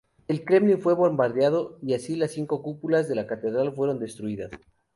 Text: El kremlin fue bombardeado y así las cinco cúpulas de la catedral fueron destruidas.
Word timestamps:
El 0.27 0.43
kremlin 0.43 0.79
fue 0.81 0.95
bombardeado 0.95 1.77
y 1.83 1.93
así 1.93 2.15
las 2.15 2.31
cinco 2.31 2.63
cúpulas 2.63 3.07
de 3.07 3.13
la 3.13 3.27
catedral 3.27 3.71
fueron 3.71 3.99
destruidas. 3.99 4.49